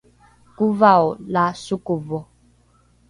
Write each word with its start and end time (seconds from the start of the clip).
kovao 0.57 1.11
la 1.35 1.45
sakovo 1.65 2.25